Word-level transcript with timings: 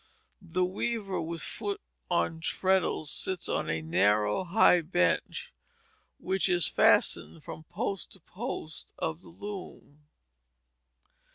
The 0.41 0.65
weaver, 0.65 1.21
with 1.21 1.43
foot 1.43 1.79
on 2.09 2.39
treadle, 2.39 3.05
sits 3.05 3.47
on 3.47 3.69
a 3.69 3.83
narrow, 3.83 4.43
high 4.45 4.81
bench, 4.81 5.53
which 6.17 6.49
is 6.49 6.65
fastened 6.65 7.43
from 7.43 7.65
post 7.65 8.11
to 8.13 8.19
post 8.19 8.91
of 8.97 9.21
the 9.21 9.29
loom. 9.29 9.99